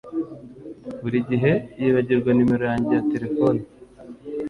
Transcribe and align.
Buri 1.01 1.17
gihe 1.29 1.51
yibagirwa 1.81 2.29
numero 2.33 2.63
yanjye 2.69 2.91
ya 2.97 3.05
terefone 3.11 3.61